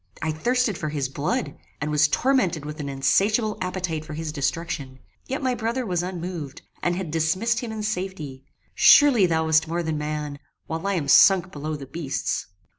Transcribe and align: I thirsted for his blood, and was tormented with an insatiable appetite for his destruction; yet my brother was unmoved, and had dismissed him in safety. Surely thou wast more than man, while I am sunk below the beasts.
I 0.19 0.31
thirsted 0.31 0.79
for 0.79 0.89
his 0.89 1.07
blood, 1.09 1.55
and 1.79 1.91
was 1.91 2.07
tormented 2.07 2.65
with 2.65 2.79
an 2.79 2.89
insatiable 2.89 3.59
appetite 3.61 4.03
for 4.03 4.15
his 4.15 4.31
destruction; 4.31 4.97
yet 5.27 5.43
my 5.43 5.53
brother 5.53 5.85
was 5.85 6.01
unmoved, 6.01 6.63
and 6.81 6.95
had 6.95 7.11
dismissed 7.11 7.59
him 7.59 7.71
in 7.71 7.83
safety. 7.83 8.43
Surely 8.73 9.27
thou 9.27 9.45
wast 9.45 9.67
more 9.67 9.83
than 9.83 9.99
man, 9.99 10.39
while 10.65 10.87
I 10.87 10.95
am 10.95 11.07
sunk 11.07 11.51
below 11.51 11.75
the 11.75 11.85
beasts. 11.85 12.47